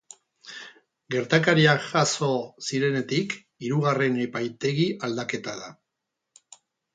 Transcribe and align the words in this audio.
Gertakariak 1.15 1.83
jazo 1.89 2.29
zirenetik 2.69 3.35
hirugarren 3.67 4.19
epaitegi 4.25 4.89
aldaketa 5.09 5.55
da. 5.61 5.71